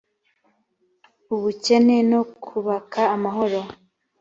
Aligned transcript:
ubukene 1.33 1.97
no 2.11 2.21
kubaka 2.43 3.01
amahoro 3.15 3.59